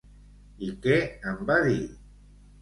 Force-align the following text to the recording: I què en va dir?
I 0.67 0.69
què 0.85 0.97
en 1.33 1.45
va 1.51 1.59
dir? 1.69 1.77